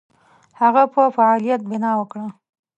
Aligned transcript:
هغه 0.61 0.83
په 0.93 1.01
فعالیت 1.15 1.61
بناء 1.69 1.95
وکړه. 1.99 2.27